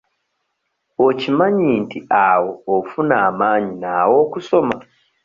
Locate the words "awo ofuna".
2.27-3.15